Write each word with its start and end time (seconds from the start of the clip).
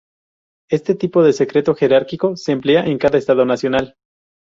Este 0.71 0.95
tipo 0.95 1.21
de 1.21 1.31
secreto 1.31 1.75
jerárquico 1.75 2.35
se 2.35 2.53
emplea 2.53 2.83
en 2.87 2.97
cada 2.97 3.19
estado 3.19 3.45
nacional. 3.45 3.97